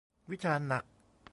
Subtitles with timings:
[0.31, 0.83] วิจารณ์หนัก